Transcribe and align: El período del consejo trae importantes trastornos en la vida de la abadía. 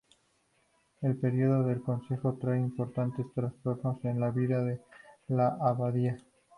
El 1.03 1.15
período 1.15 1.61
del 1.61 1.79
consejo 1.83 2.33
trae 2.41 2.59
importantes 2.59 3.27
trastornos 3.35 4.03
en 4.03 4.19
la 4.19 4.31
vida 4.31 4.63
de 4.63 4.81
la 5.27 5.49
abadía. 5.61 6.17